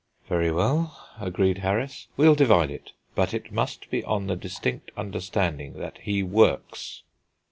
[0.27, 2.93] "Very well," agreed Harris, "we'll divide it.
[3.13, 7.03] But it must be on the distinct understanding that he works."